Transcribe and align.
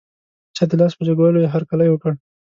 چا 0.55 0.63
د 0.69 0.71
لاس 0.79 0.93
په 0.97 1.03
جګولو 1.07 1.41
یې 1.43 1.49
هر 1.53 1.63
کلی 1.69 1.87
وکړ. 1.91 2.11